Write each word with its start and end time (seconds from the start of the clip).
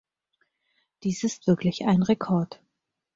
Dies 1.03 1.23
ist 1.23 1.45
wirklich 1.45 1.85
ein 1.85 2.01
Rekord. 2.01 2.59